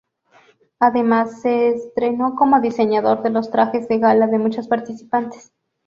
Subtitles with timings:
[0.79, 5.53] Además, se estrenó como diseñador de los trajes de gala de muchas participantes.